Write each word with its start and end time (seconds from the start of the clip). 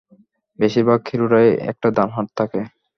বেশিরভাগ 0.59 0.99
হিরোরই 1.09 1.49
একটা 1.71 1.87
ডানহাত 1.97 2.27
থাকে। 2.37 2.59